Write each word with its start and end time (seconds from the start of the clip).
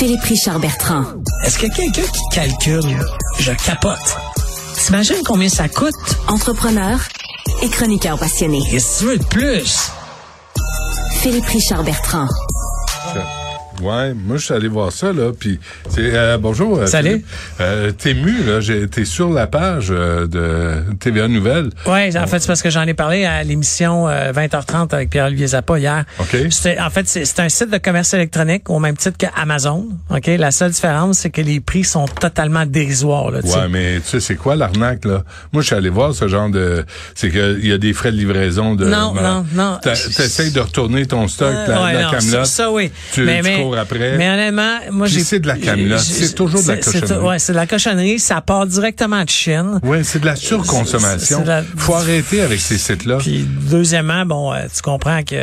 Philippe 0.00 0.22
Richard 0.22 0.60
Bertrand. 0.60 1.04
Est-ce 1.44 1.58
que 1.58 1.66
quelqu'un 1.66 2.02
qui 2.10 2.20
calcule, 2.32 2.98
je 3.38 3.52
capote. 3.52 3.98
T'imagines 4.74 5.22
combien 5.26 5.50
ça 5.50 5.68
coûte? 5.68 5.92
Entrepreneur 6.26 6.98
et 7.60 7.68
chroniqueur 7.68 8.18
passionné. 8.18 8.62
Qu'est-ce 8.70 8.94
que 8.94 8.98
tu 9.00 9.04
veux 9.04 9.18
de 9.18 9.24
plus? 9.24 9.90
Philippe 11.20 11.44
Richard 11.44 11.84
Bertrand. 11.84 12.28
Ouais, 13.80 14.14
moi 14.14 14.36
je 14.36 14.44
suis 14.44 14.54
allé 14.54 14.68
voir 14.68 14.92
ça 14.92 15.12
là, 15.12 15.32
puis 15.38 15.58
c'est 15.88 16.14
euh, 16.14 16.38
bonjour. 16.38 16.78
euh, 16.78 16.86
Salut. 16.86 17.10
Philippe. 17.10 17.26
Euh, 17.60 17.92
t'es 17.92 18.14
mu 18.14 18.42
là, 18.44 18.60
j'ai- 18.60 18.86
t'es 18.88 19.04
sur 19.04 19.30
la 19.30 19.46
page 19.46 19.88
euh, 19.90 20.26
de 20.26 20.94
TVA 20.98 21.28
Nouvelles. 21.28 21.70
Oui, 21.86 22.16
en 22.16 22.26
fait, 22.26 22.40
c'est 22.40 22.46
parce 22.46 22.62
que 22.62 22.70
j'en 22.70 22.82
ai 22.82 22.94
parlé 22.94 23.24
à 23.24 23.42
l'émission 23.42 24.08
euh, 24.08 24.32
20h30 24.32 24.94
avec 24.94 25.10
Pierre-Olivier 25.10 25.48
Zappa 25.48 25.78
hier. 25.78 26.04
OK. 26.18 26.36
En 26.80 26.90
fait, 26.90 27.06
c'est, 27.08 27.40
un 27.40 27.48
site 27.48 27.70
de 27.70 27.78
commerce 27.78 28.12
électronique 28.14 28.68
au 28.68 28.78
même 28.78 28.96
titre 28.96 29.16
qu'Amazon. 29.18 29.88
OK? 30.10 30.26
La 30.38 30.50
seule 30.50 30.70
différence, 30.72 31.18
c'est 31.18 31.30
que 31.30 31.40
les 31.40 31.60
prix 31.60 31.84
sont 31.84 32.06
totalement 32.06 32.66
dérisoires. 32.66 33.30
Là, 33.30 33.42
tu 33.42 33.48
sais. 33.48 33.56
Ouais, 33.58 33.68
mais 33.68 34.00
tu 34.00 34.08
sais 34.08 34.20
c'est 34.20 34.36
quoi 34.36 34.56
l'arnaque 34.56 35.04
là? 35.04 35.22
Moi 35.52 35.62
je 35.62 35.66
suis 35.68 35.76
allé 35.76 35.88
voir 35.88 36.14
ce 36.14 36.28
genre 36.28 36.50
de, 36.50 36.84
c'est 37.14 37.30
que 37.30 37.58
il 37.60 37.68
y 37.68 37.72
a 37.72 37.78
des 37.78 37.92
frais 37.92 38.12
de 38.12 38.16
livraison 38.16 38.74
de. 38.74 38.84
Non, 38.86 39.14
non, 39.14 39.44
non. 39.54 39.78
T'essayes 39.82 40.52
de 40.52 40.60
retourner 40.60 41.06
ton 41.06 41.26
stock, 41.28 41.52
Euh, 41.54 41.66
la, 41.66 41.82
ouais, 41.84 41.92
la 41.94 42.02
non, 42.02 42.10
camelote. 42.10 42.44
Ça, 42.46 42.64
ça, 42.64 42.70
oui. 42.70 42.90
Tu, 43.12 43.22
mais, 43.24 43.38
tu 43.42 43.48
mais- 43.48 43.69
cours 43.70 43.78
après. 43.78 44.16
Mais 44.18 44.28
honnêtement, 44.30 44.78
moi, 44.90 45.06
j'ai. 45.06 45.20
c'est 45.20 45.40
de 45.40 45.46
la 45.46 45.56
camelote. 45.56 45.98
C'est 46.00 46.34
toujours 46.34 46.62
de 46.62 46.68
la 46.68 46.76
cochonnerie. 46.76 47.26
Ouais, 47.26 47.38
c'est 47.38 47.52
de 47.52 47.56
la 47.58 47.66
cochonnerie. 47.66 48.18
Ça 48.18 48.40
part 48.40 48.66
directement 48.66 49.22
de 49.24 49.28
Chine. 49.30 49.80
Ouais, 49.82 50.02
c'est 50.04 50.18
de 50.20 50.26
la 50.26 50.36
surconsommation. 50.36 51.44
la- 51.44 51.62
Faut 51.76 51.94
arrêter 51.94 52.40
avec 52.40 52.60
ces 52.60 52.78
sites 52.78 53.04
là. 53.06 53.18
Puis 53.18 53.46
deuxièmement, 53.70 54.24
bon, 54.26 54.52
euh, 54.52 54.58
tu 54.74 54.82
comprends 54.82 55.22
que 55.22 55.34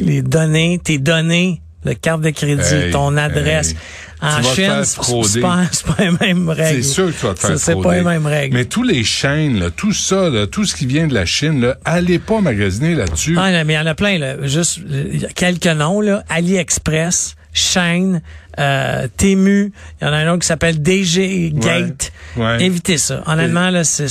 les 0.00 0.22
données, 0.22 0.80
tes 0.82 0.98
données 0.98 1.60
de 1.84 1.92
carte 1.92 2.20
de 2.22 2.30
crédit, 2.30 2.74
Hey, 2.74 2.90
ton 2.90 3.16
adresse, 3.16 3.70
hey. 3.70 3.76
en 4.20 4.42
Chine, 4.42 4.84
c'est 4.84 5.40
pas, 5.40 5.62
pas 5.86 6.04
les 6.04 6.10
mêmes 6.20 6.48
règles. 6.48 6.82
C'est 6.82 6.90
sûr 6.90 7.06
que 7.06 7.12
tu 7.12 7.26
vas 7.26 7.34
te 7.34 7.40
faire 7.40 7.50
Ça, 7.50 7.58
C'est 7.58 7.80
pas 7.80 7.94
les 7.94 8.02
mêmes 8.02 8.26
règles. 8.26 8.56
Mais 8.56 8.64
tous 8.64 8.82
les 8.82 9.04
chaînes, 9.04 9.60
là, 9.60 9.70
tout 9.70 9.92
ça, 9.92 10.28
là, 10.28 10.46
tout 10.46 10.64
ce 10.64 10.74
qui 10.74 10.86
vient 10.86 11.06
de 11.06 11.14
la 11.14 11.24
Chine, 11.24 11.60
là, 11.60 11.76
allez 11.84 12.18
pas 12.18 12.40
magasiner 12.40 12.94
là-dessus. 12.94 13.36
Ah, 13.38 13.64
mais 13.64 13.74
il 13.74 13.76
y 13.76 13.78
en 13.78 13.86
a 13.86 13.94
plein, 13.94 14.18
là. 14.18 14.34
Juste 14.46 14.80
quelques 15.34 15.66
noms, 15.66 16.00
là. 16.00 16.24
AliExpress, 16.28 17.36
Shane, 17.58 18.20
euh, 18.58 19.06
Temu, 19.16 19.72
il 20.00 20.04
y 20.04 20.08
en 20.08 20.12
a 20.12 20.16
un 20.16 20.28
autre 20.32 20.40
qui 20.40 20.46
s'appelle 20.48 20.82
DG 20.82 21.50
Gate. 21.54 22.12
Ouais, 22.36 22.42
ouais. 22.44 22.62
Évitez 22.64 22.98
ça. 22.98 23.22
Honnêtement, 23.26 23.70
là, 23.70 23.84
c'est, 23.84 24.06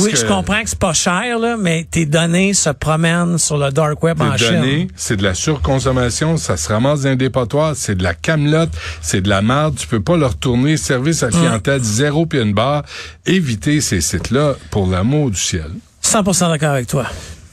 oui, 0.00 0.10
que- 0.10 0.16
je 0.16 0.24
comprends 0.26 0.62
que 0.62 0.68
c'est 0.68 0.78
pas 0.78 0.92
cher, 0.92 1.38
là, 1.38 1.56
mais 1.58 1.86
tes 1.90 2.04
données 2.06 2.54
se 2.54 2.70
promènent 2.70 3.38
sur 3.38 3.56
le 3.56 3.70
dark 3.70 4.02
web 4.02 4.20
en 4.20 4.30
données, 4.60 4.88
c'est 4.96 5.16
de 5.16 5.22
la 5.22 5.34
surconsommation, 5.34 6.36
ça 6.36 6.56
se 6.56 6.68
ramasse 6.72 7.02
dans 7.02 7.08
un 7.08 7.16
dépotoir, 7.16 7.74
c'est 7.76 7.94
de 7.94 8.02
la 8.02 8.14
camelote, 8.14 8.70
c'est 9.00 9.20
de 9.20 9.28
la 9.28 9.42
merde, 9.42 9.76
tu 9.76 9.86
peux 9.86 10.00
pas 10.02 10.16
leur 10.16 10.30
retourner 10.32 10.76
service 10.76 11.22
à 11.22 11.28
clientèle 11.28 11.82
zéro 11.82 12.26
puis 12.26 12.40
une 12.40 12.52
barre. 12.54 12.82
Évitez 13.26 13.80
ces 13.80 14.00
sites-là 14.00 14.54
pour 14.70 14.88
l'amour 14.88 15.30
du 15.30 15.36
ciel. 15.38 15.70
100% 16.02 16.48
d'accord 16.50 16.70
avec 16.72 16.86
toi. 16.86 17.06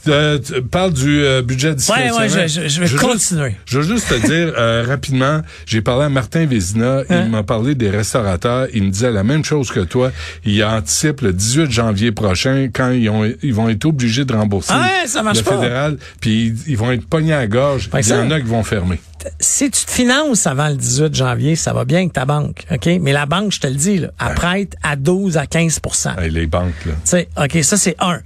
Euh, 0.07 0.39
tu 0.39 0.61
parles 0.63 0.93
du 0.93 1.21
euh, 1.23 1.41
budget 1.41 1.69
Ouais, 1.69 1.75
discrétionnaire. 1.75 2.19
ouais, 2.19 2.47
je, 2.47 2.67
je- 2.69 2.85
je 2.85 2.95
vais 2.95 2.97
continuer. 2.97 3.49
Juste, 3.49 3.57
je 3.67 3.77
veux 3.79 3.83
juste 3.95 4.09
te 4.09 4.15
dire 4.27 4.53
euh, 4.57 4.83
rapidement, 4.87 5.41
j'ai 5.65 5.81
parlé 5.81 6.05
à 6.05 6.09
Martin 6.09 6.45
Vézina, 6.45 6.99
Hein? 7.09 7.23
il 7.25 7.29
m'a 7.31 7.43
parlé 7.43 7.75
des 7.75 7.89
restaurateurs, 7.89 8.67
il 8.73 8.83
me 8.83 8.89
disait 8.89 9.11
la 9.11 9.23
même 9.23 9.43
chose 9.45 9.69
que 9.71 9.81
toi. 9.81 10.11
Il 10.45 10.63
anticipe 10.63 11.21
le 11.21 11.33
18 11.33 11.71
janvier 11.71 12.11
prochain 12.11 12.69
quand 12.73 12.89
ils, 12.91 13.09
ont, 13.09 13.31
ils 13.43 13.53
vont 13.53 13.69
être 13.69 13.85
obligés 13.85 14.25
de 14.25 14.33
rembourser 14.33 14.71
Ah 14.73 14.81
ouais, 15.01 15.07
ça 15.07 15.21
marche 15.23 15.37
le 15.39 15.43
fédéral, 15.43 15.97
puis 16.19 16.47
ils, 16.47 16.71
ils 16.71 16.77
vont 16.77 16.91
être 16.91 17.05
pognés 17.05 17.33
à 17.33 17.39
la 17.39 17.47
gorge. 17.47 17.89
Il 17.93 18.07
y 18.07 18.13
en 18.13 18.31
a 18.31 18.39
qui 18.39 18.47
vont 18.47 18.63
fermer. 18.63 18.99
si 19.39 19.69
tu 19.69 19.85
te 19.85 19.91
finances 19.91 20.47
avant 20.47 20.69
le 20.69 20.75
18 20.75 21.13
janvier, 21.13 21.55
ça 21.55 21.73
va 21.73 21.85
bien 21.85 21.99
avec 21.99 22.13
ta 22.13 22.25
banque, 22.25 22.65
OK? 22.71 22.89
Mais 23.01 23.11
la 23.13 23.25
banque, 23.27 23.51
je 23.51 23.59
te 23.59 23.67
le 23.67 23.75
dis, 23.75 23.99
là, 23.99 24.09
elle 24.19 24.33
prête 24.35 24.75
à 24.83 24.95
12 24.95 25.37
à 25.37 25.45
15% 25.45 26.19
Hey, 26.19 26.31
les 26.31 26.47
banques, 26.47 26.73
là. 26.85 26.93
Tu 26.93 26.99
sais, 27.11 27.29
OK, 27.37 27.63
ça, 27.63 27.77
c'est 27.77 27.95
un. 27.99 28.19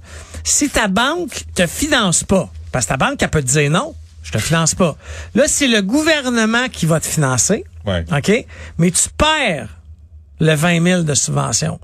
Si 0.48 0.68
ta 0.70 0.86
banque 0.86 1.44
te 1.56 1.66
finance 1.66 2.22
pas, 2.22 2.48
parce 2.70 2.84
que 2.86 2.90
ta 2.90 2.96
banque, 2.96 3.20
elle 3.20 3.30
peut 3.30 3.42
te 3.42 3.48
dire 3.48 3.68
non, 3.68 3.96
je 4.22 4.30
te 4.30 4.38
finance 4.38 4.76
pas. 4.76 4.96
Là, 5.34 5.44
c'est 5.48 5.66
le 5.66 5.82
gouvernement 5.82 6.68
qui 6.68 6.86
va 6.86 7.00
te 7.00 7.06
financer, 7.06 7.64
Ouais. 7.84 8.04
OK? 8.16 8.46
Mais 8.78 8.90
tu 8.92 9.08
perds 9.16 9.68
le 10.40 10.54
20 10.54 10.82
000 10.82 11.02
de 11.02 11.14
subvention. 11.14 11.80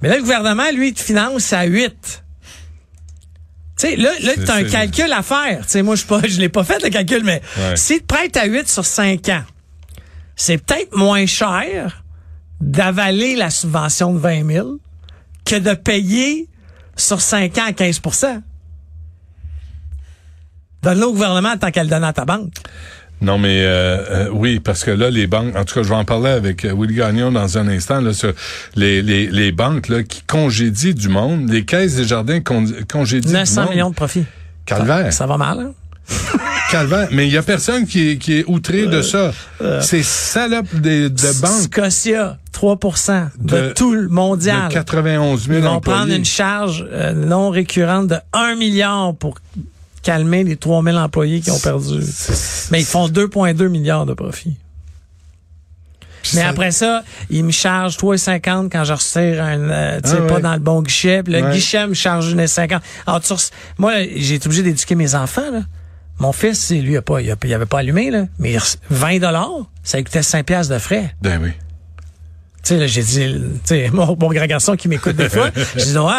Mais 0.00 0.08
là, 0.08 0.16
le 0.16 0.22
gouvernement, 0.22 0.70
lui, 0.72 0.88
il 0.88 0.94
te 0.94 1.00
finance 1.00 1.52
à 1.52 1.64
8. 1.64 2.22
Tu 3.76 3.86
sais, 3.88 3.96
là, 3.96 4.10
là 4.20 4.32
tu 4.34 4.48
as 4.48 4.54
un 4.54 4.64
calcul 4.64 5.12
à 5.12 5.22
faire. 5.22 5.64
Tu 5.64 5.70
sais, 5.72 5.82
moi, 5.82 5.96
je 5.96 6.04
pas, 6.04 6.20
je 6.24 6.38
l'ai 6.40 6.48
pas 6.48 6.62
fait, 6.64 6.80
le 6.82 6.90
calcul, 6.90 7.22
mais 7.24 7.40
Ouais. 7.56 7.76
s'il 7.76 8.00
te 8.00 8.06
prête 8.06 8.36
à 8.36 8.46
8 8.46 8.68
sur 8.68 8.84
5 8.84 9.28
ans, 9.28 9.44
c'est 10.36 10.58
peut-être 10.58 10.94
moins 10.96 11.26
cher 11.26 12.04
d'avaler 12.60 13.34
la 13.34 13.50
subvention 13.50 14.12
de 14.14 14.18
20 14.18 14.46
000 14.46 14.78
que 15.44 15.56
de 15.56 15.74
payer 15.74 16.48
sur 16.98 17.20
5 17.20 17.56
ans 17.58 17.66
à 17.68 17.72
15 17.72 18.00
Donne-le 20.82 21.06
au 21.06 21.12
gouvernement 21.12 21.56
tant 21.56 21.70
qu'elle 21.70 21.88
donne 21.88 22.04
à 22.04 22.12
ta 22.12 22.24
banque. 22.24 22.52
Non, 23.20 23.36
mais 23.36 23.64
euh, 23.64 24.26
euh, 24.26 24.28
oui, 24.32 24.60
parce 24.60 24.84
que 24.84 24.92
là, 24.92 25.10
les 25.10 25.26
banques, 25.26 25.56
en 25.56 25.64
tout 25.64 25.74
cas, 25.74 25.82
je 25.82 25.88
vais 25.88 25.94
en 25.96 26.04
parler 26.04 26.30
avec 26.30 26.64
euh, 26.64 26.72
Willy 26.72 26.94
Gagnon 26.94 27.32
dans 27.32 27.58
un 27.58 27.66
instant, 27.66 28.00
là, 28.00 28.12
sur 28.12 28.32
les, 28.76 29.02
les, 29.02 29.26
les 29.26 29.50
banques 29.50 29.88
là, 29.88 30.04
qui 30.04 30.22
congédient 30.22 30.92
du 30.92 31.08
monde, 31.08 31.50
les 31.50 31.64
caisses 31.64 31.96
des 31.96 32.04
jardins 32.04 32.40
con, 32.40 32.64
congédient 32.88 33.28
du 33.28 33.34
900 33.34 33.62
monde. 33.62 33.70
millions 33.70 33.90
de 33.90 33.94
profits. 33.96 34.24
Calvaire. 34.66 35.12
Ça 35.12 35.26
va 35.26 35.36
mal, 35.36 35.58
hein? 35.58 35.72
Calvaire. 36.70 37.08
Mais 37.12 37.26
il 37.26 37.32
y 37.32 37.36
a 37.36 37.42
personne 37.42 37.86
qui 37.86 38.10
est, 38.10 38.16
qui 38.18 38.38
est 38.38 38.44
outré 38.46 38.86
de 38.86 39.02
ça. 39.02 39.32
Ces 39.80 40.02
salopes 40.02 40.74
de, 40.74 41.08
de 41.08 41.40
banques 41.40 41.62
Scotia, 41.72 42.38
3 42.52 42.76
de, 43.38 43.56
De- 43.68 43.72
tout 43.72 43.92
le 43.94 44.02
de 44.02 44.12
mondial. 44.12 44.68
91 44.70 45.46
000 45.46 45.58
Ils 45.58 45.64
vont 45.64 45.70
employés. 45.70 45.98
prendre 45.98 46.12
une 46.14 46.24
charge 46.24 46.86
euh, 46.90 47.12
non 47.12 47.50
récurrente 47.50 48.08
de 48.08 48.16
1 48.32 48.56
milliard 48.56 49.14
pour 49.14 49.38
calmer 50.02 50.44
les 50.44 50.56
3 50.56 50.82
000 50.82 50.96
employés 50.96 51.40
qui 51.40 51.50
ont 51.50 51.58
perdu. 51.58 52.00
Mais 52.70 52.80
ils 52.80 52.86
font 52.86 53.08
2,2 53.08 53.68
milliards 53.68 54.06
de 54.06 54.14
profits. 54.14 54.56
Puis 56.22 56.32
Mais 56.34 56.42
ça- 56.42 56.48
après 56.48 56.70
ça, 56.72 57.04
ils 57.30 57.44
me 57.44 57.52
chargent 57.52 57.96
3,50 57.96 58.68
quand 58.70 58.84
je 58.84 58.92
retire 58.92 59.42
un, 59.42 59.58
euh, 59.70 60.00
tu 60.02 60.10
sais, 60.10 60.16
Ah 60.18 60.26
pas 60.26 60.34
ouais. 60.34 60.40
dans 60.42 60.52
le 60.54 60.58
bon 60.58 60.82
guichet. 60.82 61.22
Puis 61.22 61.32
le 61.32 61.42
Ouais. 61.42 61.52
guichet 61.52 61.86
me 61.86 61.94
charge 61.94 62.34
1,50. 62.34 62.80
Alors, 63.06 63.20
tu 63.20 63.32
moi, 63.78 63.92
j'ai 64.16 64.34
été 64.34 64.46
obligé 64.46 64.62
d'éduquer 64.62 64.94
mes 64.94 65.14
enfants, 65.14 65.50
là. 65.52 65.60
Mon 66.18 66.32
fils, 66.32 66.70
lui, 66.70 66.92
il 66.92 66.96
a 66.96 67.02
pas, 67.02 67.20
il, 67.20 67.30
a- 67.30 67.36
il 67.44 67.54
avait 67.54 67.66
pas 67.66 67.78
allumé, 67.78 68.10
là. 68.10 68.26
Mais 68.38 68.52
il 68.52 68.58
re- 68.58 68.76
20 68.90 69.18
dollars, 69.20 69.50
ça 69.82 69.98
lui 69.98 70.04
coûtait 70.04 70.22
5 70.22 70.44
piastres 70.46 70.72
de 70.74 70.78
frais. 70.78 71.14
Ben 71.22 71.40
oui. 71.42 71.50
Tu 72.64 72.74
sais, 72.74 72.76
là, 72.80 72.86
j'ai 72.88 73.02
dit, 73.02 73.24
tu 73.24 73.60
sais, 73.64 73.88
mon, 73.92 74.16
mon 74.18 74.28
grand 74.32 74.46
garçon 74.46 74.74
qui 74.76 74.88
m'écoute 74.88 75.14
des 75.16 75.28
fois, 75.28 75.50
j'ai 75.76 75.84
dit, 75.92 75.96
ouais, 75.98 76.12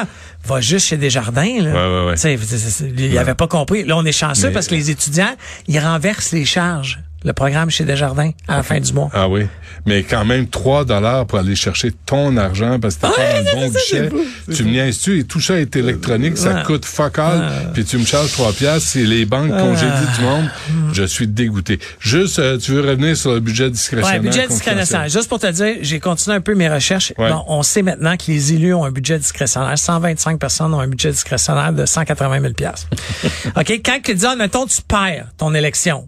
va 0.45 0.61
juste 0.61 0.87
chez 0.87 0.95
Desjardins, 0.97 1.61
là. 1.61 1.71
Ouais, 1.73 1.99
ouais, 2.01 2.05
ouais. 2.07 2.13
Tu 2.15 2.21
sais, 2.21 2.89
il 2.97 3.17
avait 3.17 3.35
pas 3.35 3.47
compris. 3.47 3.83
Là, 3.83 3.97
on 3.97 4.05
est 4.05 4.11
chanceux 4.13 4.47
Mais- 4.47 4.53
parce 4.53 4.67
que 4.67 4.75
les 4.75 4.89
étudiants, 4.89 5.35
ils 5.67 5.79
renversent 5.79 6.31
les 6.31 6.45
charges. 6.45 6.99
Le 7.25 7.33
programme 7.33 7.69
chez 7.69 7.83
Desjardins 7.83 8.31
à 8.47 8.57
la 8.57 8.63
fin 8.63 8.79
du 8.79 8.93
mois. 8.93 9.09
Ah 9.13 9.27
oui. 9.27 9.45
Mais 9.85 10.03
quand 10.03 10.23
même 10.23 10.47
3 10.47 10.85
dollars 10.85 11.25
pour 11.25 11.39
aller 11.39 11.55
chercher 11.55 11.91
ton 12.05 12.37
argent 12.37 12.79
parce 12.79 12.95
que 12.95 13.01
t'es 13.01 13.07
Ouais, 13.07 13.15
pas 13.15 13.43
dans 13.51 13.59
le 13.61 13.67
bon 13.67 13.73
guichet. 13.73 14.09
Tu 14.55 14.63
me 14.63 14.69
niaises-tu? 14.71 15.19
Et 15.19 15.23
tout 15.25 15.41
ça 15.41 15.59
est 15.59 15.75
électronique, 15.75 16.37
ça 16.37 16.53
Ouais. 16.55 16.63
coûte 16.63 16.85
fuck 16.85 17.19
all, 17.19 17.43
puis 17.73 17.83
tu 17.83 17.97
me 17.97 18.05
charges 18.05 18.31
3 18.31 18.53
piastres, 18.53 18.87
c'est 18.89 19.03
les 19.03 19.25
banques 19.25 19.49
congédient 19.49 19.93
du 20.17 20.21
monde. 20.23 20.49
Je 20.93 21.03
suis 21.03 21.27
dégoûté. 21.27 21.79
Juste, 21.99 22.39
euh, 22.39 22.57
tu 22.57 22.71
veux 22.71 22.81
revenir 22.81 23.17
sur 23.17 23.33
le 23.33 23.39
budget 23.41 23.69
discrétionnaire? 23.69 24.21
Ouais, 24.21 24.25
budget 24.27 24.47
discrétionnaire. 24.47 25.09
Juste 25.09 25.27
pour 25.27 25.39
te 25.39 25.47
dire, 25.51 25.75
j'ai 25.81 25.99
continué 25.99 26.37
un 26.37 26.41
peu 26.41 26.55
mes 26.55 26.69
recherches. 26.69 27.13
Ouais. 27.17 27.29
Bon, 27.29 27.43
on 27.47 27.63
sait 27.63 27.81
maintenant 27.81 28.15
que 28.15 28.23
les 28.31 28.53
élus 28.53 28.73
ont 28.73 28.85
un 28.85 28.91
budget 28.91 29.19
discrétionnaire. 29.19 29.77
125 29.77 30.39
personnes 30.39 30.73
ont 30.73 30.79
un 30.79 30.87
budget 30.87 31.11
discrétionnaire 31.11 31.73
de 31.73 31.85
180 31.85 32.39
000 32.41 32.53
OK? 33.57 33.81
Quand 33.83 33.99
tu 34.03 34.15
dis, 34.15 34.25
ah, 34.25 34.35
mettons, 34.35 34.65
tu 34.65 34.81
perds 34.87 35.27
ton 35.37 35.53
élection. 35.53 36.07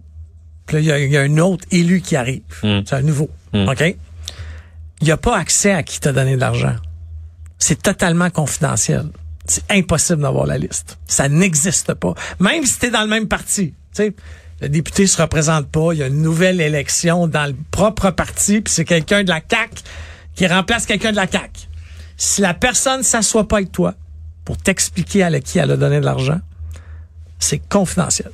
Puis 0.66 0.76
là, 0.76 0.98
il 0.98 1.08
y 1.08 1.12
y, 1.12 1.16
a 1.16 1.20
un 1.20 1.38
autre 1.38 1.64
élu 1.70 2.00
qui 2.00 2.16
arrive. 2.16 2.42
C'est 2.60 2.92
un 2.92 3.02
nouveau. 3.02 3.30
OK? 3.54 3.96
Il 5.00 5.04
n'y 5.04 5.10
a 5.10 5.16
pas 5.16 5.36
accès 5.36 5.72
à 5.72 5.82
qui 5.82 5.98
t'a 5.98 6.12
donné 6.12 6.36
de 6.36 6.40
l'argent. 6.40 6.76
C'est 7.58 7.82
totalement 7.82 8.30
confidentiel. 8.30 9.06
C'est 9.44 9.64
impossible 9.70 10.22
d'avoir 10.22 10.46
la 10.46 10.58
liste. 10.58 10.98
Ça 11.06 11.28
n'existe 11.28 11.94
pas. 11.94 12.14
Même 12.38 12.64
si 12.64 12.78
tu 12.78 12.86
es 12.86 12.90
dans 12.90 13.02
le 13.02 13.08
même 13.08 13.26
parti. 13.26 13.74
Sais, 13.92 14.14
le 14.60 14.68
député 14.68 15.08
se 15.08 15.20
représente 15.20 15.66
pas, 15.66 15.92
il 15.92 15.98
y 15.98 16.02
a 16.04 16.06
une 16.06 16.22
nouvelle 16.22 16.60
élection 16.60 17.26
dans 17.26 17.46
le 17.46 17.56
propre 17.72 18.10
parti, 18.10 18.60
puis 18.60 18.72
c'est 18.72 18.84
quelqu'un 18.84 19.24
de 19.24 19.28
la 19.28 19.40
CAC 19.40 19.70
qui 20.36 20.46
remplace 20.46 20.86
quelqu'un 20.86 21.10
de 21.10 21.16
la 21.16 21.26
CAC. 21.26 21.68
Si 22.16 22.40
la 22.40 22.54
personne 22.54 23.02
s'assoit 23.02 23.48
pas 23.48 23.56
avec 23.56 23.72
toi 23.72 23.94
pour 24.44 24.56
t'expliquer 24.56 25.24
à 25.24 25.40
qui 25.40 25.58
elle 25.58 25.72
a 25.72 25.76
donné 25.76 25.98
de 25.98 26.04
l'argent, 26.04 26.40
c'est 27.40 27.58
confidentiel. 27.58 28.30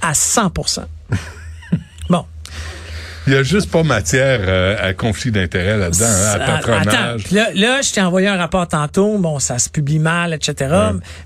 À 0.00 0.14
100 0.14 0.52
Bon. 0.54 0.64
Il 3.28 3.34
y 3.34 3.36
a 3.36 3.42
juste 3.42 3.70
pas 3.70 3.82
matière 3.82 4.40
euh, 4.42 4.76
à 4.80 4.94
conflit 4.94 5.30
d'intérêt 5.30 5.76
là-dedans, 5.76 6.06
hein, 6.06 6.30
à 6.34 6.38
patronage. 6.38 6.86
Attends, 6.86 7.34
là, 7.34 7.48
là, 7.54 7.82
je 7.82 7.92
t'ai 7.92 8.00
envoyé 8.00 8.26
un 8.28 8.36
rapport 8.36 8.66
tantôt. 8.66 9.18
Bon, 9.18 9.38
ça 9.38 9.58
se 9.58 9.68
publie 9.68 9.98
mal, 9.98 10.32
etc. 10.32 10.74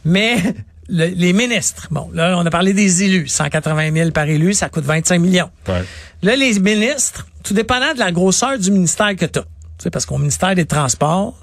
Mais 0.04 0.37
le- 0.88 1.06
les 1.14 1.32
ministres. 1.32 1.87
Bon, 1.90 2.10
là, 2.12 2.34
on 2.37 2.44
a 2.44 2.50
parlé 2.50 2.72
des 2.72 3.04
élus. 3.04 3.28
180 3.28 3.93
000 3.94 4.10
par 4.10 4.25
élu, 4.25 4.52
ça 4.52 4.69
coûte 4.69 4.84
25 4.84 5.19
millions. 5.20 5.50
Ouais. 5.69 5.84
Là, 6.22 6.34
les 6.37 6.58
ministres, 6.58 7.26
tout 7.44 7.54
dépendant 7.54 7.94
de 7.94 7.99
la 8.00 8.10
grosseur 8.12 8.58
du 8.58 8.70
ministère 8.70 9.14
que 9.16 9.26
tu 9.26 9.38
as. 9.38 9.43
Tu 9.43 9.48
sais, 9.84 9.90
parce 9.90 10.05
qu'au 10.06 10.19
ministère 10.19 10.55
des 10.55 10.64
Transports, 10.66 11.34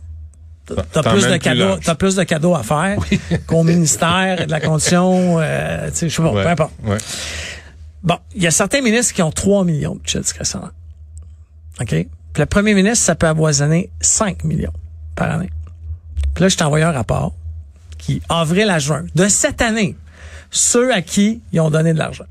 t'as- 0.66 1.04
plus 1.04 1.26
de 1.28 1.38
cadeaux, 1.38 1.78
t'as 1.84 1.96
plus 1.96 2.16
de 2.16 2.24
cadeaux 2.24 2.56
à 2.56 2.64
faire 2.64 2.98
qu'au 3.48 3.64
ministère 3.64 4.46
de 4.46 4.52
la 4.52 4.60
condition, 4.60 5.38
euh, 5.40 5.90
tu 5.90 5.96
sais, 5.98 6.10
je 6.10 6.16
sais 6.16 6.22
pas, 6.22 6.32
Ouais. 6.32 6.44
peu 6.44 6.50
importe. 6.50 6.74
Ouais. 6.84 6.98
Bon, 8.04 8.18
il 8.36 8.42
y 8.44 8.48
a 8.48 8.52
certains 8.52 8.82
ministres 8.82 9.14
qui 9.14 9.22
ont 9.22 9.32
3 9.32 9.66
millions 9.66 9.96
de 9.96 10.00
budget 10.00 10.20
discrétionnaire. 10.20 10.72
OK? 11.82 11.88
Puis 11.90 12.08
le 12.38 12.46
premier 12.46 12.74
ministre, 12.74 13.06
ça 13.06 13.16
peut 13.16 13.28
avoisiner 13.28 13.90
5 14.02 14.44
millions 14.44 14.74
par 15.16 15.32
année. 15.32 15.50
Puis 16.34 16.44
là, 16.44 16.50
je 16.50 16.56
t'ai 16.58 16.64
envoyé 16.64 16.86
un 16.86 16.92
rapport 16.92 17.34
qui, 17.98 18.22
avril 18.30 18.70
à 18.70 18.80
juin, 18.80 19.06
de 19.16 19.28
cette 19.28 19.62
année, 19.62 19.96
ceux 20.52 20.94
à 20.94 21.02
qui 21.02 21.42
ils 21.52 21.60
ont 21.60 21.70
donné 21.70 21.94
de 21.94 21.98
l'argent. 21.98 22.26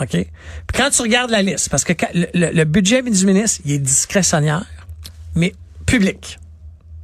OK? 0.00 0.08
Puis 0.10 0.26
quand 0.74 0.90
tu 0.90 1.02
regardes 1.02 1.30
la 1.30 1.42
liste, 1.42 1.68
parce 1.68 1.84
que 1.84 1.92
quand- 1.92 2.08
le, 2.14 2.26
le- 2.34 2.50
le 2.52 2.64
budget 2.64 3.02
du 3.02 3.26
ministre, 3.26 3.60
il 3.64 3.72
est 3.72 3.78
discrétionnaire, 3.78 4.64
mais 5.34 5.54
public. 5.86 6.38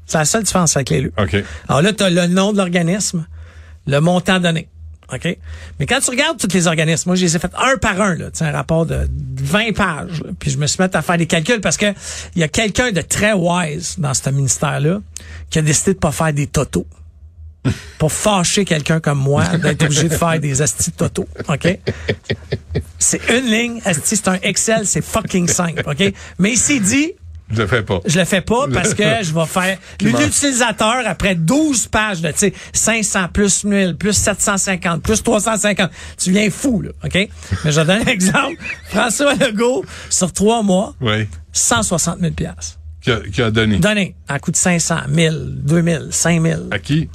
C'est 0.07 0.19
la 0.19 0.25
seule 0.25 0.43
différence 0.43 0.75
avec 0.77 0.91
l'élu. 0.91 1.13
OK. 1.19 1.37
Alors 1.69 1.83
là, 1.83 1.93
tu 1.93 2.03
as 2.03 2.11
le 2.11 2.27
nom 2.27 2.53
de 2.53 2.57
l'organisme, 2.57 3.27
le 3.87 4.01
montant 4.01 4.41
donné. 4.41 4.69
OK? 5.13 5.39
Mais 5.79 5.87
quand 5.87 6.01
tu 6.01 6.11
regardes 6.11 6.39
tous 6.39 6.53
les 6.53 6.67
organismes, 6.67 7.09
moi, 7.09 7.17
je 7.17 7.25
les 7.25 7.37
ai 7.37 7.39
fait 7.39 7.51
un 7.57 7.77
par 7.79 8.01
un, 8.01 8.15
là, 8.15 8.27
un 8.41 8.53
rapport 8.53 8.85
de 8.85 9.09
20 9.37 9.75
pages. 9.75 10.23
là. 10.23 10.31
puis 10.39 10.51
je 10.51 10.59
me 10.59 10.67
suis 10.67 10.83
mis 10.83 10.89
à 10.93 11.03
faire 11.03 11.17
des 11.17 11.27
calculs 11.27 11.61
parce 11.61 11.77
que 11.77 11.87
il 12.35 12.41
y 12.41 12.43
a 12.43 12.49
quelqu'un 12.49 12.93
de 12.93 13.01
très 13.01 13.33
wise 13.33 13.97
dans 13.99 14.13
ce 14.13 14.29
ministère-là 14.31 15.01
qui 15.51 15.59
a 15.59 15.63
décidé 15.63 15.95
de 15.95 15.99
pas 15.99 16.13
faire 16.13 16.33
des 16.33 16.47
totaux. 16.47 16.87
pour 17.99 18.13
fâcher 18.13 18.65
quelqu'un 18.65 19.01
comme 19.01 19.19
moi 19.19 19.45
d'être 19.45 19.83
obligé 19.85 20.09
de 20.09 20.15
faire 20.15 20.39
des 20.39 20.63
astis 20.63 20.93
totaux. 20.93 21.29
OK? 21.49 21.79
C'est 22.99 23.21
une 23.31 23.47
ligne, 23.47 23.81
asti, 23.85 24.17
c'est 24.17 24.29
un 24.29 24.39
Excel, 24.43 24.87
c'est 24.87 25.03
fucking 25.03 25.49
simple. 25.49 25.83
OK? 25.87 26.13
Mais 26.39 26.53
il 26.53 26.59
s'est 26.59 26.81
dit, 26.81 27.13
Je 27.51 27.63
le 27.63 27.67
fais 27.67 27.83
pas. 27.83 28.01
je 28.05 28.19
le 28.19 28.25
fais 28.25 28.41
pas 28.43 28.67
parce 28.73 28.93
que 28.95 29.03
je 29.23 29.33
vais 29.33 29.47
faire 29.47 29.79
l'utilisateur 30.03 31.03
après 31.07 31.35
12 31.35 31.87
pages 31.89 32.21
de 32.21 32.29
tu 32.31 32.39
sais 32.39 32.53
500 32.73 33.29
plus 33.33 33.65
1000 33.65 33.97
plus 33.97 34.13
750 34.13 35.03
plus 35.03 35.23
350 35.23 35.91
tu 36.19 36.31
viens 36.31 36.51
fou 36.51 36.83
là 36.83 36.91
OK? 37.05 37.15
Mais 37.65 37.73
je 37.73 37.81
donne 37.81 38.03
un 38.03 38.05
exemple 38.07 38.57
François 38.91 39.35
Legault 39.35 39.85
sur 40.11 40.33
trois 40.33 40.63
mois 40.63 40.95
Oui. 41.01 41.27
160 41.53 42.21
000 42.21 42.33
pièces 42.35 42.79
Qui 43.01 43.11
a, 43.13 43.21
qui 43.21 43.41
a 43.43 43.51
donné? 43.51 43.79
donné 43.79 44.15
à 44.29 44.39
coût 44.39 44.51
de 44.51 44.57
500 44.57 44.97
1000 45.09 45.55
2000 45.63 46.09
5000 46.11 46.67
À 46.71 46.79
qui? 46.79 47.09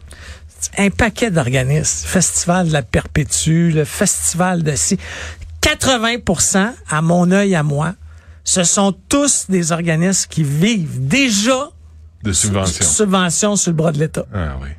un 0.78 0.90
paquet 0.90 1.30
d'organismes 1.30 2.08
festival 2.08 2.68
de 2.70 2.74
la 2.74 2.82
perpétue 2.82 3.70
le 3.72 3.84
festival 3.86 4.64
de 4.64 4.76
si 4.76 4.98
80% 5.62 6.72
à 6.90 7.02
mon 7.02 7.32
œil 7.32 7.56
à 7.56 7.64
moi 7.64 7.94
ce 8.44 8.64
sont 8.64 8.94
tous 9.10 9.46
des 9.50 9.72
organismes 9.72 10.28
qui 10.30 10.44
vivent 10.44 11.08
déjà 11.08 11.70
De 12.24 12.34
subvention. 12.34 12.86
subvention 12.86 13.56
sur 13.56 13.72
le 13.72 13.78
bras 13.78 13.92
de 13.92 14.00
l'État. 14.00 14.26
Ah 14.34 14.56
oui. 14.62 14.70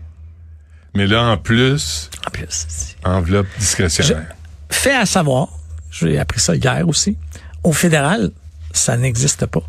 Mais 0.95 1.07
là, 1.07 1.25
en 1.25 1.37
plus, 1.37 2.11
En 2.27 2.31
plus, 2.31 2.97
enveloppe 3.05 3.47
discrétionnaire. 3.59 4.35
fait 4.71 4.95
à 4.95 5.07
savoir, 5.07 5.49
j'ai 5.91 6.19
appris 6.19 6.41
ça 6.41 6.55
hier 6.55 6.87
aussi, 6.87 7.17
au 7.65 7.73
fédéral, 7.73 8.31
ça 8.73 8.97
n'existe 8.97 9.47
pas. 9.47 9.63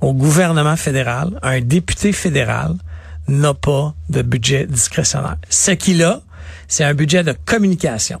Au 0.00 0.12
gouvernement 0.14 0.76
fédéral, 0.76 1.38
un 1.42 1.60
député 1.60 2.12
fédéral 2.12 2.74
n'a 3.28 3.52
pas 3.54 3.94
de 4.08 4.22
budget 4.22 4.66
discrétionnaire. 4.66 5.36
Ce 5.50 5.72
qu'il 5.72 6.02
a, 6.02 6.20
c'est 6.66 6.84
un 6.84 6.94
budget 6.94 7.22
de 7.24 7.34
communication. 7.44 8.20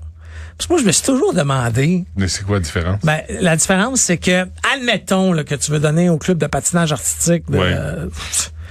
Parce 0.58 0.66
que 0.66 0.72
moi, 0.72 0.82
je 0.82 0.86
me 0.86 0.92
suis 0.92 1.04
toujours 1.06 1.32
demandé, 1.32 2.04
Mais 2.16 2.26
c'est 2.28 2.42
quoi 2.44 2.56
la 2.56 2.60
différence? 2.62 3.00
ben, 3.04 3.20
la 3.40 3.56
différence, 3.56 4.00
c'est 4.00 4.18
que, 4.18 4.44
admettons 4.74 5.32
là, 5.32 5.44
que 5.44 5.54
tu 5.54 5.70
veux 5.70 5.78
donner 5.78 6.08
au 6.10 6.18
club 6.18 6.36
de 6.38 6.46
patinage 6.48 6.90
artistique 6.92 7.48
de, 7.48 7.58
Ouais. 7.58 7.72
euh, 7.72 8.06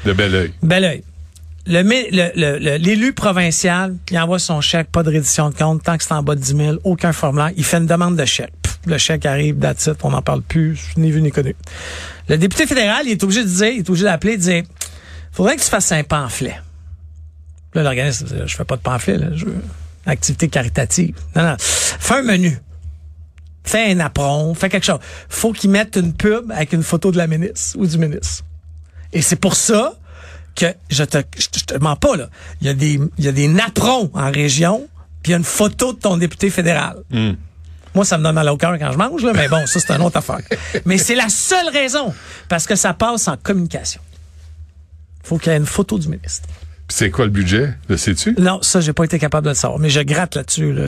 De 0.05 0.11
bel 0.13 0.35
oeil. 0.35 0.53
Bel 0.61 0.83
oeil. 0.83 1.03
Le, 1.65 1.83
mi- 1.83 2.09
le- 2.11 2.31
le- 2.35 2.59
le- 2.59 2.75
l'élu 2.77 3.13
provincial, 3.13 3.95
il 4.11 4.19
envoie 4.19 4.39
son 4.39 4.59
chèque, 4.61 4.89
pas 4.91 5.03
de 5.03 5.11
reddition 5.11 5.49
de 5.49 5.55
compte, 5.55 5.81
tant 5.83 5.97
que 5.97 6.03
c'est 6.03 6.13
en 6.13 6.23
bas 6.23 6.35
de 6.35 6.41
10 6.41 6.55
000, 6.57 6.77
aucun 6.83 7.13
formulaire, 7.13 7.51
il 7.57 7.63
fait 7.63 7.77
une 7.77 7.85
demande 7.87 8.15
de 8.17 8.25
chèque. 8.25 8.53
Pff, 8.61 8.79
le 8.85 8.97
chèque 8.97 9.25
arrive, 9.25 9.55
it, 9.63 9.89
on 10.03 10.09
n'en 10.11 10.21
parle 10.21 10.41
plus, 10.41 10.77
ni 10.97 11.09
vu 11.11 11.21
ni 11.21 11.31
connu. 11.31 11.55
Le 12.29 12.37
député 12.37 12.67
fédéral, 12.67 13.03
il 13.05 13.11
est 13.11 13.23
obligé 13.23 13.43
de 13.43 13.49
dire, 13.49 13.67
il 13.67 13.77
est 13.79 13.89
obligé 13.89 14.03
d'appeler, 14.05 14.35
de 14.37 14.41
dire, 14.41 14.63
faudrait 15.31 15.55
que 15.55 15.61
tu 15.61 15.69
fasses 15.69 15.91
un 15.93 16.03
pamphlet. 16.03 16.57
Là, 17.73 17.83
l'organisme, 17.83 18.27
dit, 18.27 18.33
je 18.45 18.55
fais 18.57 18.65
pas 18.65 18.75
de 18.75 18.81
pamphlet, 18.81 19.17
là, 19.17 19.27
je 19.33 19.45
veux 19.45 19.55
activité 20.07 20.47
caritative. 20.47 21.15
Non, 21.35 21.43
non. 21.43 21.55
Fais 21.59 22.15
un 22.15 22.23
menu. 22.23 22.57
Fais 23.63 23.91
un 23.91 23.99
apron, 23.99 24.53
fais 24.53 24.69
quelque 24.69 24.85
chose. 24.85 24.99
Faut 25.29 25.51
qu'ils 25.51 25.69
mettent 25.69 25.97
une 25.97 26.13
pub 26.13 26.51
avec 26.51 26.73
une 26.73 26.83
photo 26.83 27.11
de 27.11 27.17
la 27.17 27.27
ministre 27.27 27.77
ou 27.77 27.85
du 27.85 27.97
ministre. 27.97 28.45
Et 29.11 29.21
c'est 29.21 29.35
pour 29.35 29.55
ça 29.55 29.93
que 30.55 30.73
je 30.89 31.03
te, 31.03 31.17
je 31.37 31.47
te, 31.47 31.59
je 31.59 31.65
te 31.65 31.77
mens 31.77 31.97
pas, 31.97 32.15
là. 32.15 32.29
Il 32.61 32.67
y 32.67 32.69
a 32.69 32.73
des, 32.73 32.99
il 33.17 33.25
y 33.25 33.27
a 33.27 33.31
des 33.31 33.47
napperons 33.47 34.09
en 34.13 34.31
région, 34.31 34.87
puis 35.21 35.31
il 35.31 35.33
y 35.33 35.35
a 35.35 35.37
une 35.37 35.43
photo 35.43 35.93
de 35.93 35.99
ton 35.99 36.17
député 36.17 36.49
fédéral. 36.49 36.97
Hmm. 37.11 37.33
Moi, 37.93 38.05
ça 38.05 38.17
me 38.17 38.23
donne 38.23 38.35
mal 38.35 38.47
au 38.49 38.57
cœur 38.57 38.77
quand 38.79 38.91
je 38.91 38.97
mange, 38.97 39.23
là, 39.23 39.33
mais 39.33 39.49
bon, 39.49 39.65
ça, 39.65 39.79
c'est 39.79 39.91
une 39.91 40.01
autre 40.01 40.17
affaire. 40.17 40.39
Mais 40.85 40.97
c'est 40.97 41.15
la 41.15 41.29
seule 41.29 41.69
raison, 41.69 42.13
parce 42.47 42.65
que 42.65 42.75
ça 42.75 42.93
passe 42.93 43.27
en 43.27 43.37
communication. 43.37 44.01
Faut 45.23 45.37
qu'il 45.37 45.51
y 45.51 45.55
ait 45.55 45.57
une 45.57 45.65
photo 45.65 45.99
du 45.99 46.07
ministre. 46.07 46.47
C'est 46.89 47.09
quoi 47.11 47.25
le 47.25 47.31
budget? 47.31 47.73
Le 47.89 47.97
sais-tu? 47.97 48.33
Non, 48.39 48.59
ça, 48.61 48.79
j'ai 48.79 48.93
pas 48.93 49.03
été 49.03 49.19
capable 49.19 49.43
de 49.45 49.49
le 49.51 49.55
savoir, 49.55 49.77
mais 49.77 49.89
je 49.89 49.99
gratte 49.99 50.35
là-dessus, 50.35 50.71
là. 50.71 50.83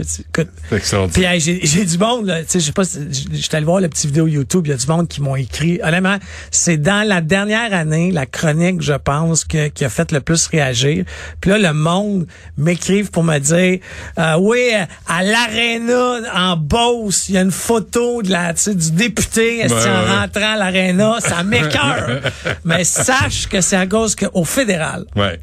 Puis 1.13 1.23
hey, 1.23 1.39
j'ai 1.41 1.85
du 1.85 1.97
monde, 1.97 2.25
là, 2.27 2.39
tu 2.41 2.45
sais, 2.47 2.59
je 2.61 2.65
sais 2.67 2.71
pas, 2.71 2.85
si- 2.85 2.99
j'étais 3.33 3.57
allé 3.57 3.65
voir 3.65 3.81
la 3.81 3.89
petite 3.89 4.05
vidéo 4.05 4.25
YouTube, 4.27 4.65
il 4.67 4.69
y 4.69 4.73
a 4.73 4.77
du 4.77 4.87
monde 4.87 5.09
qui 5.09 5.21
m'ont 5.21 5.35
écrit. 5.35 5.79
Honnêtement, 5.83 6.17
c'est 6.51 6.77
dans 6.77 7.05
la 7.05 7.19
dernière 7.19 7.73
année, 7.73 8.11
la 8.11 8.25
chronique, 8.25 8.81
je 8.81 8.93
pense, 8.93 9.43
que, 9.43 9.67
qui 9.67 9.83
a 9.83 9.89
fait 9.89 10.11
le 10.13 10.21
plus 10.21 10.47
réagir. 10.47 11.03
Puis 11.41 11.51
là, 11.51 11.57
le 11.57 11.73
monde 11.73 12.27
m'écrive 12.57 13.11
pour 13.11 13.23
me 13.23 13.37
dire, 13.39 13.79
euh, 14.17 14.35
oui, 14.39 14.69
à 15.07 15.23
l'aréna 15.23 16.21
en 16.33 16.55
Beauce, 16.55 17.27
il 17.27 17.35
y 17.35 17.37
a 17.37 17.41
une 17.41 17.51
photo 17.51 18.21
de 18.21 18.29
la, 18.31 18.53
du 18.53 18.91
député 18.91 19.65
Ouais, 19.65 19.71
en 19.73 19.75
ouais. 19.75 20.17
rentrant 20.17 20.53
à 20.53 20.57
l'aréna, 20.57 21.17
ça 21.19 21.43
m'écœure. 21.43 22.21
Mais 22.63 22.83
sache 22.85 23.47
que 23.49 23.59
c'est 23.61 23.75
à 23.75 23.85
cause 23.85 24.15
qu'au 24.15 24.45
fédéral, 24.45 25.03
Ouais. 25.15 25.39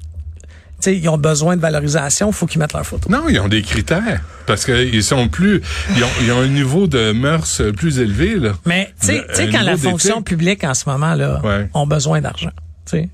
Ils 0.84 1.08
ont 1.08 1.18
besoin 1.18 1.56
de 1.56 1.60
valorisation, 1.60 2.30
faut 2.32 2.46
qu'ils 2.46 2.60
mettent 2.60 2.72
leur 2.74 2.86
photo. 2.86 3.08
Non, 3.10 3.28
ils 3.28 3.38
ont 3.40 3.48
des 3.48 3.62
critères. 3.62 4.22
Parce 4.46 4.64
qu'ils 4.64 5.02
sont 5.02 5.28
plus. 5.28 5.60
Ils 5.96 6.04
ont, 6.04 6.08
ils 6.22 6.32
ont 6.32 6.40
un 6.40 6.48
niveau 6.48 6.86
de 6.86 7.12
mœurs 7.12 7.62
plus 7.76 7.98
élevé, 7.98 8.36
là. 8.36 8.52
Mais 8.64 8.92
tu 9.00 9.06
sais, 9.08 9.48
quand 9.50 9.62
la 9.62 9.76
fonction 9.76 10.22
publique 10.22 10.62
en 10.64 10.74
ce 10.74 10.88
moment 10.88 11.14
là 11.14 11.40
Ouais. 11.42 11.68
ont 11.74 11.86
besoin 11.86 12.20
d'argent, 12.20 12.50
tu 12.84 12.98
sais. 12.98 13.08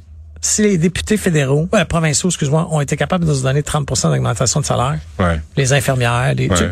Si 0.45 0.63
les 0.63 0.77
députés 0.77 1.17
fédéraux, 1.17 1.69
euh, 1.73 1.85
provinciaux, 1.85 2.29
excuse-moi, 2.29 2.67
ont 2.73 2.81
été 2.81 2.97
capables 2.97 3.25
de 3.25 3.31
nous 3.31 3.43
donner 3.43 3.63
30% 3.63 4.11
d'augmentation 4.11 4.59
de 4.59 4.65
salaire, 4.67 4.99
Ouais. 5.21 5.41
les 5.57 5.73
infirmières, 5.73 6.35
les. 6.35 6.49
Ouais. 6.49 6.71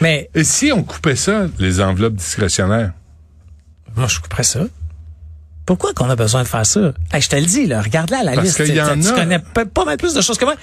mais 0.00 0.30
Et 0.36 0.44
si 0.44 0.70
on 0.72 0.84
coupait 0.84 1.16
ça, 1.16 1.46
les 1.58 1.80
enveloppes 1.80 2.14
discrétionnaires? 2.14 2.92
moi 3.96 4.06
je 4.06 4.20
couperais 4.20 4.44
ça. 4.44 4.60
Pourquoi 5.68 5.92
qu'on 5.92 6.08
a 6.08 6.16
besoin 6.16 6.44
de 6.44 6.48
faire 6.48 6.64
ça? 6.64 6.80
Hey, 7.12 7.20
je 7.20 7.28
te 7.28 7.36
le 7.36 7.42
dis 7.44 7.66
là, 7.66 7.82
regarde 7.82 8.08
là 8.08 8.22
la 8.24 8.32
Parce 8.32 8.46
liste. 8.46 8.56
qu'il 8.64 8.70
y 8.74 8.78
Tu- 8.78 8.80
en 8.80 8.98
tu 8.98 9.12
connais 9.12 9.38
pas, 9.38 9.66
pas 9.66 9.84
mal 9.84 9.98
plus 9.98 10.14
de 10.14 10.22
choses 10.22 10.38
que 10.38 10.46
moi. 10.46 10.54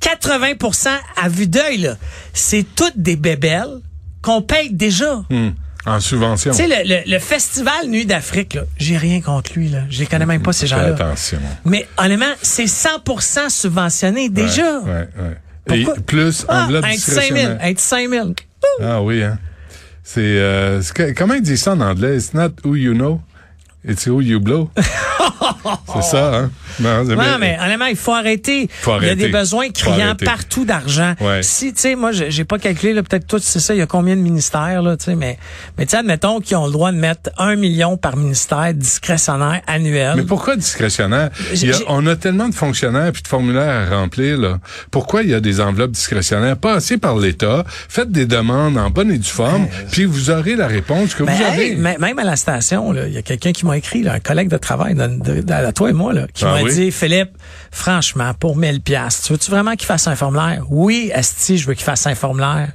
80% 0.00 0.90
à 1.20 1.28
vue 1.28 1.48
d'œil 1.48 1.78
là, 1.78 1.96
c'est 2.32 2.64
toutes 2.76 2.96
des 2.96 3.16
bébelles 3.16 3.80
qu'on 4.22 4.42
paye 4.42 4.70
déjà. 4.72 5.16
Hmm. 5.28 5.50
En 5.86 5.98
subvention. 5.98 6.52
Tu 6.52 6.58
sais, 6.58 6.68
le, 6.68 6.88
le- 6.88 7.10
le 7.12 7.18
festival 7.18 7.88
Nuit 7.88 8.06
d'Afrique, 8.06 8.54
là, 8.54 8.62
j'ai 8.78 8.96
rien 8.96 9.20
contre 9.20 9.50
lui, 9.56 9.68
là. 9.70 9.80
Je 9.90 9.98
les 9.98 10.06
connais 10.06 10.24
même 10.24 10.40
pas, 10.40 10.52
ces 10.52 10.60
Fais 10.66 10.76
gens-là. 10.76 10.94
attention. 10.94 11.40
Mais 11.64 11.86
honnêtement, 11.98 12.32
c'est 12.40 12.66
100% 12.68 13.50
subventionné 13.50 14.28
déjà. 14.28 14.78
Ouais, 14.80 15.08
ouais, 15.18 15.36
ouais. 15.68 15.80
Et 15.80 15.86
plus 16.06 16.46
Ah, 16.48 16.64
enveloppe 16.64 16.84
de 16.84 16.90
5 16.90 16.96
000, 16.96 16.96
discrétionnaire. 16.96 17.58
un 17.60 17.72
de 17.72 17.78
5 17.78 18.08
000. 18.08 18.34
Ah 18.82 19.02
oui, 19.02 19.22
hein. 19.24 19.36
C'est, 20.04 20.20
euh, 20.22 20.80
comment 21.16 21.34
ils 21.34 21.42
disent 21.42 21.62
ça 21.62 21.72
en 21.72 21.80
anglais? 21.80 22.16
It's 22.16 22.32
not 22.34 22.50
who 22.64 22.76
you 22.76 22.94
know, 22.94 23.20
it's 23.86 24.06
who 24.06 24.20
you 24.20 24.40
blow. 24.40 24.70
c'est 25.94 26.02
ça, 26.02 26.34
hein? 26.36 26.50
Non, 26.80 27.04
Non, 27.04 27.38
mais 27.38 27.56
honnêtement, 27.62 27.86
il 27.86 27.96
faut 27.96 28.12
arrêter. 28.12 28.68
Faut 28.80 28.90
Il 28.92 28.94
y 28.94 28.94
a 28.94 28.96
arrêter. 29.12 29.16
des 29.16 29.28
besoins 29.28 29.70
criants 29.70 30.06
arrêter. 30.08 30.24
partout 30.24 30.64
d'argent. 30.64 31.14
Ouais. 31.20 31.42
Si, 31.42 31.72
tu 31.72 31.80
sais, 31.80 31.94
moi, 31.94 32.10
j'ai 32.12 32.44
pas 32.44 32.58
calculé, 32.58 32.92
là, 32.94 33.02
peut-être 33.02 33.26
tu 33.26 33.38
sais 33.40 33.60
ça, 33.60 33.74
il 33.74 33.78
y 33.78 33.82
a 33.82 33.86
combien 33.86 34.16
de 34.16 34.20
ministères, 34.20 34.82
là, 34.82 34.96
tu 34.96 35.04
sais, 35.04 35.14
mais, 35.14 35.38
mais 35.78 35.84
tu 35.86 35.90
sais, 35.92 35.98
admettons 35.98 36.40
qu'ils 36.40 36.56
ont 36.56 36.66
le 36.66 36.72
droit 36.72 36.90
de 36.92 36.96
mettre 36.96 37.30
un 37.38 37.54
million 37.56 37.96
par 37.96 38.16
ministère 38.16 38.72
discrétionnaire 38.74 39.62
annuel. 39.66 40.14
Mais 40.16 40.22
pourquoi 40.24 40.56
discrétionnaire? 40.56 41.30
Il 41.52 41.64
y 41.66 41.70
a- 41.70 41.76
J'ai- 41.78 41.84
on 41.88 42.06
a 42.06 42.16
tellement 42.16 42.48
de 42.48 42.54
fonctionnaires 42.54 43.12
puis 43.12 43.22
de 43.22 43.28
formulaires 43.28 43.92
à 43.92 43.96
remplir. 44.00 44.38
Là. 44.38 44.58
Pourquoi 44.90 45.22
il 45.22 45.30
y 45.30 45.34
a 45.34 45.40
des 45.40 45.60
enveloppes 45.60 45.92
discrétionnaires? 45.92 46.56
Passez 46.56 46.98
par 46.98 47.16
l'État, 47.18 47.64
faites 47.88 48.10
des 48.10 48.26
demandes 48.26 48.76
en 48.78 48.90
bonne 48.90 49.12
et 49.12 49.18
due 49.18 49.28
forme, 49.30 49.68
puis 49.92 50.04
vous 50.04 50.30
aurez 50.30 50.56
la 50.56 50.66
réponse 50.66 51.14
que 51.14 51.22
Ben, 51.22 51.34
vous 51.36 51.42
hey, 51.60 51.72
avez. 51.74 51.98
même 51.98 52.18
à 52.18 52.24
la 52.24 52.36
station, 52.36 52.92
là, 52.92 53.06
il 53.06 53.12
y 53.12 53.18
a 53.18 53.22
quelqu'un 53.22 53.52
qui 53.52 53.64
m'a 53.66 53.73
écrit, 53.74 54.02
là, 54.02 54.14
un 54.14 54.20
collègue 54.20 54.48
de 54.48 54.56
travail 54.56 54.94
de, 54.94 55.06
de 55.06 55.40
de, 55.42 55.52
à 55.52 55.72
toi 55.72 55.90
et 55.90 55.92
moi, 55.92 56.12
là, 56.12 56.26
qui 56.32 56.44
Ah 56.44 56.54
m'a 56.54 56.62
oui? 56.62 56.72
dit, 56.74 56.90
Philippe, 56.90 57.30
franchement, 57.70 58.32
pour 58.34 58.56
1000 58.56 58.80
pièces, 58.80 59.22
tu 59.22 59.32
veux-tu 59.32 59.50
vraiment 59.50 59.72
qu'il 59.76 59.86
fasse 59.86 60.06
un 60.08 60.16
formulaire? 60.16 60.64
Oui, 60.70 61.10
Esti, 61.14 61.58
je 61.58 61.66
veux 61.66 61.74
qu'il 61.74 61.84
fasse 61.84 62.06
un 62.06 62.14
formulaire. 62.14 62.68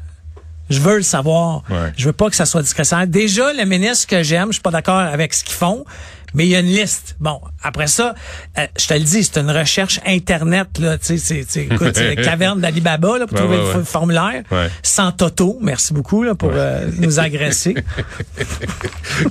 Je 0.70 0.80
veux 0.80 0.98
le 0.98 1.02
savoir. 1.02 1.64
Ouais. 1.70 1.92
Je 1.98 2.06
veux 2.06 2.14
pas 2.14 2.30
que 2.30 2.36
ça 2.36 2.46
soit 2.46 2.62
discrétionnaire. 2.62 3.08
Déjà, 3.08 3.54
le 3.54 3.66
ministre 3.66 4.06
que 4.06 4.22
j'aime, 4.22 4.50
je 4.50 4.54
suis 4.54 4.62
pas 4.62 4.70
d'accord 4.70 5.00
avec 5.00 5.34
ce 5.34 5.44
qu'ils 5.44 5.56
font, 5.56 5.84
mais 6.34 6.46
il 6.46 6.50
y 6.50 6.56
a 6.56 6.60
une 6.60 6.66
liste. 6.68 7.16
Bon, 7.20 7.40
après 7.64 7.88
ça, 7.88 8.16
euh, 8.58 8.66
je 8.80 8.88
te 8.88 8.94
le 8.94 9.00
dis, 9.02 9.24
c'est 9.24 9.38
une 9.40 9.52
recherche 9.52 10.00
internet 10.06 10.80
là, 10.80 10.98
tu 10.98 11.18
sais, 11.18 11.46
écoute, 11.56 11.92
c'est 11.96 12.16
la 12.16 12.24
caverne 12.24 12.60
d'Alibaba 12.62 13.18
là 13.18 13.28
pour 13.28 13.38
Ouais, 13.38 13.44
trouver 13.44 13.58
ouais, 13.58 13.74
le 13.74 13.80
ouais. 13.80 13.86
formulaire. 13.86 14.44
Ouais. 14.52 14.70
Sans 14.84 15.12
Toto, 15.12 15.58
merci 15.62 15.94
beaucoup 15.94 16.24
là 16.24 16.36
pour 16.36 16.52
euh, 16.54 16.88
nous 16.98 17.20
agresser. 17.20 17.76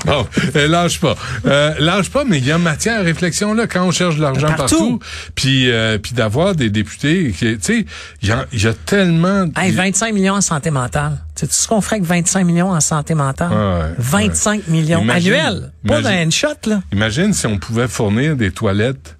Bon, 0.04 0.26
euh, 0.56 0.68
lâche 0.68 1.00
pas. 1.00 1.14
Euh, 1.46 1.74
lâche 1.78 2.10
pas, 2.10 2.24
mais 2.24 2.38
il 2.38 2.44
y 2.44 2.52
a 2.52 2.58
matière 2.58 3.00
à 3.00 3.02
réflexion 3.02 3.54
là 3.54 3.66
quand 3.66 3.84
on 3.84 3.90
cherche 3.90 4.16
de 4.16 4.22
l'argent 4.22 4.48
Partout. 4.48 4.58
partout. 4.58 5.00
Puis 5.34 5.70
euh, 5.70 5.98
puis 5.98 6.12
d'avoir 6.12 6.54
des 6.54 6.68
députés 6.70 7.32
qui 7.36 7.56
tu 7.56 7.58
sais, 7.62 7.86
il 8.22 8.28
y, 8.28 8.32
a- 8.32 8.46
il 8.52 8.62
y 8.62 8.66
a 8.66 8.74
tellement 8.74 9.46
Hey, 9.56 9.70
25 9.72 10.12
millions 10.12 10.34
en 10.34 10.40
santé 10.40 10.70
mentale. 10.70 11.18
Sais 11.38 11.46
ce 11.48 11.68
qu'on 11.68 11.80
ferait 11.80 11.96
avec 11.96 12.08
25 12.08 12.42
millions 12.44 12.70
en 12.72 12.80
santé 12.80 13.14
mentale? 13.14 13.50
Ah 13.52 13.78
ouais, 13.78 13.94
25 13.98 14.66
millions 14.66 15.02
Imagine- 15.02 15.32
annuels. 15.34 15.72
Pas 15.86 16.00
imagine- 16.00 16.24
d'un 16.24 16.30
shot, 16.30 16.48
là. 16.66 16.82
Imagine 16.92 17.32
si 17.32 17.46
on 17.46 17.58
pouvait 17.58 17.86
fournir 17.86 18.34
des 18.34 18.50
toilettes, 18.50 19.16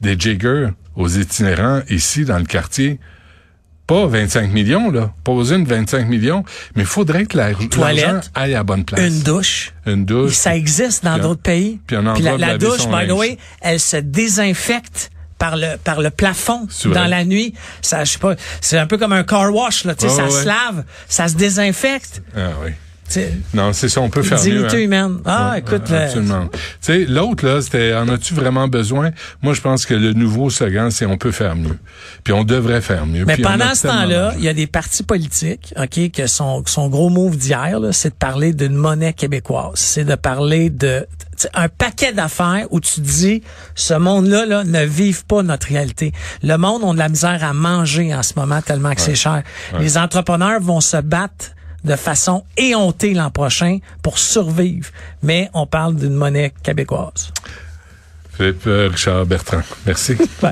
des 0.00 0.18
jiggers 0.18 0.68
aux 0.96 1.08
itinérants 1.08 1.82
ici 1.90 2.24
dans 2.24 2.38
le 2.38 2.44
quartier. 2.46 2.98
Pas 3.86 4.06
25 4.06 4.52
millions, 4.52 4.90
là. 4.90 5.12
Pas 5.22 5.34
besoin 5.34 5.58
de 5.58 5.68
25 5.68 6.08
millions, 6.08 6.44
mais 6.76 6.84
il 6.84 6.86
faudrait 6.88 7.26
que 7.26 7.36
la- 7.36 7.52
Toilette, 7.54 8.30
aille 8.34 8.54
à 8.54 8.58
la 8.58 8.62
bonne 8.62 8.84
place. 8.86 9.00
Une 9.00 9.20
douche. 9.20 9.74
Une 9.84 10.06
douche. 10.06 10.32
Ça 10.34 10.56
existe 10.56 11.04
dans 11.04 11.14
Puis 11.14 11.22
d'autres 11.22 11.42
pays. 11.42 11.80
puis 11.86 11.96
la, 11.96 12.00
endroit 12.12 12.36
de 12.36 12.40
la 12.40 12.46
laver 12.52 12.58
douche, 12.58 12.86
by 12.88 13.06
the 13.06 13.12
way, 13.12 13.36
elle 13.60 13.80
se 13.80 13.98
désinfecte 13.98 15.10
par 15.40 15.56
le 15.56 15.76
par 15.82 16.00
le 16.00 16.10
plafond 16.10 16.68
dans 16.84 17.06
la 17.06 17.24
nuit. 17.24 17.54
Ça, 17.82 18.04
je 18.04 18.12
sais 18.12 18.18
pas, 18.18 18.36
c'est 18.60 18.78
un 18.78 18.86
peu 18.86 18.98
comme 18.98 19.12
un 19.12 19.24
car 19.24 19.52
wash 19.52 19.84
là. 19.84 19.96
Tu 19.96 20.08
sais, 20.08 20.14
ça 20.14 20.24
ouais. 20.24 20.30
se 20.30 20.46
lave, 20.46 20.84
ça 21.08 21.26
se 21.26 21.34
désinfecte. 21.34 22.22
Ah 22.36 22.50
oui. 22.62 22.70
Non, 23.54 23.72
c'est 23.72 23.88
ça, 23.88 24.00
on 24.00 24.10
peut 24.10 24.22
faire 24.22 24.38
mieux. 24.38 24.44
dignité 24.44 24.76
hein. 24.76 24.80
humaine. 24.80 25.18
Ah, 25.24 25.52
Ouais, 25.52 25.58
écoute, 25.60 25.90
euh, 25.90 26.04
absolument. 26.04 26.48
Tu 26.52 26.58
sais, 26.80 27.04
l'autre 27.06 27.46
là, 27.46 27.60
c'était 27.60 27.94
en 27.94 28.08
as-tu 28.08 28.34
vraiment 28.34 28.68
besoin? 28.68 29.10
Moi, 29.42 29.54
je 29.54 29.60
pense 29.60 29.86
que 29.86 29.94
le 29.94 30.12
nouveau 30.12 30.50
slogan, 30.50 30.90
c'est 30.90 31.06
on 31.06 31.16
peut 31.16 31.32
faire 31.32 31.56
mieux. 31.56 31.78
Puis 32.24 32.32
on 32.32 32.44
devrait 32.44 32.80
faire 32.80 33.06
mieux. 33.06 33.24
Mais 33.24 33.34
Puis 33.34 33.44
on 33.44 33.50
pendant 33.50 33.74
ce 33.74 33.86
temps-là, 33.86 34.34
il 34.38 34.44
y 34.44 34.48
a 34.48 34.54
des 34.54 34.66
partis 34.66 35.02
politiques, 35.02 35.74
OK, 35.76 36.10
que 36.12 36.26
son, 36.26 36.62
son 36.66 36.88
gros 36.88 37.08
move 37.08 37.36
d'hier, 37.36 37.80
là, 37.80 37.92
c'est 37.92 38.10
de 38.10 38.14
parler 38.14 38.52
d'une 38.52 38.74
monnaie 38.74 39.12
québécoise. 39.12 39.72
C'est 39.74 40.04
de 40.04 40.14
parler 40.14 40.70
de 40.70 41.06
un 41.54 41.68
paquet 41.68 42.12
d'affaires 42.12 42.66
où 42.70 42.80
tu 42.80 43.00
dis 43.00 43.42
ce 43.74 43.94
monde-là 43.94 44.44
là, 44.44 44.64
ne 44.64 44.84
vive 44.84 45.24
pas 45.24 45.42
notre 45.42 45.68
réalité. 45.68 46.12
Le 46.42 46.56
monde 46.56 46.84
a 46.84 46.92
de 46.92 46.98
la 46.98 47.08
misère 47.08 47.42
à 47.42 47.54
manger 47.54 48.14
en 48.14 48.22
ce 48.22 48.34
moment 48.36 48.60
tellement 48.60 48.94
que 48.94 49.00
c'est 49.00 49.14
cher. 49.14 49.42
Les 49.78 49.96
entrepreneurs 49.96 50.60
vont 50.60 50.80
se 50.80 50.98
battre 50.98 51.52
de 51.84 51.96
façon 51.96 52.44
éhontée 52.56 53.14
l'an 53.14 53.30
prochain 53.30 53.78
pour 54.02 54.18
survivre. 54.18 54.88
Mais 55.22 55.50
on 55.54 55.66
parle 55.66 55.96
d'une 55.96 56.14
monnaie 56.14 56.52
québécoise. 56.62 57.32
Philippe 58.36 58.66
euh, 58.66 58.88
Richard 58.90 59.26
Bertrand. 59.26 59.62
Merci. 59.86 60.16